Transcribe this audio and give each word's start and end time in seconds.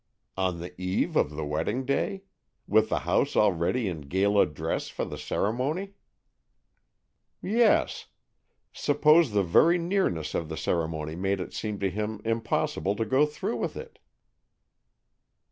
"On 0.35 0.59
the 0.59 0.73
eve 0.81 1.15
of 1.15 1.29
the 1.35 1.45
wedding 1.45 1.85
day? 1.85 2.23
With 2.65 2.89
the 2.89 3.01
house 3.01 3.35
already 3.35 3.87
in 3.87 4.01
gala 4.01 4.47
dress 4.47 4.87
for 4.89 5.05
the 5.05 5.15
ceremony?" 5.15 5.93
"Yes, 7.39 8.07
suppose 8.73 9.29
the 9.29 9.43
very 9.43 9.77
nearness 9.77 10.33
of 10.33 10.49
the 10.49 10.57
ceremony 10.57 11.15
made 11.15 11.39
it 11.39 11.53
seem 11.53 11.77
to 11.81 11.89
him 11.91 12.19
impossible 12.25 12.95
to 12.95 13.05
go 13.05 13.27
through 13.27 13.57
with 13.57 13.77
it." 13.77 13.99